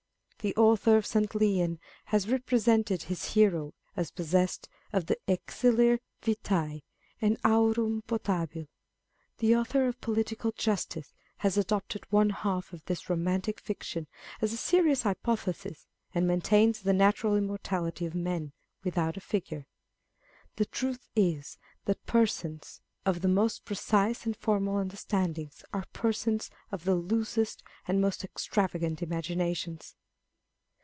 The 0.43 0.55
Author 0.55 0.97
of 0.97 1.05
St. 1.05 1.35
Leon 1.35 1.77
has 2.05 2.27
represented 2.27 3.03
his 3.03 3.33
hero 3.35 3.75
as 3.95 4.09
possessed 4.09 4.67
of 4.91 5.05
the 5.05 5.19
elixir 5.27 5.99
vitce 6.23 6.81
and 7.21 7.37
aurum 7.45 8.01
potabile. 8.07 8.67
The 9.37 9.55
Author 9.55 9.85
of 9.85 9.97
the 9.97 9.99
Political 9.99 10.53
Justice 10.53 11.13
has 11.37 11.59
adopted 11.59 12.11
one 12.11 12.31
half 12.31 12.73
of 12.73 12.83
this 12.85 13.07
romantic 13.07 13.59
fiction 13.59 14.07
as 14.41 14.51
a 14.51 14.57
serious 14.57 15.03
hypothesis, 15.03 15.85
and 16.11 16.27
maintains 16.27 16.81
the 16.81 16.91
natural 16.93 17.35
immortality 17.35 18.07
of 18.07 18.15
man, 18.15 18.51
without 18.83 19.17
a 19.17 19.21
figure. 19.21 19.67
The 20.55 20.65
truth 20.65 21.07
is, 21.15 21.59
that 21.85 22.07
persons 22.07 22.81
of 23.05 23.21
the 23.21 23.27
most 23.27 23.63
precise 23.63 24.25
and 24.25 24.35
formal 24.35 24.79
understandings 24.79 25.63
are 25.71 25.85
persons 25.93 26.49
of 26.71 26.85
the 26.85 26.95
loosest 26.95 27.61
and 27.87 28.01
most 28.01 28.23
extravagant 28.23 29.03
imaginations. 29.03 29.95